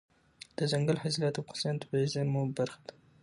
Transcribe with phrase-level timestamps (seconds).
[0.57, 2.93] دځنګل حاصلات د افغانستان د طبیعي زیرمو برخه ده.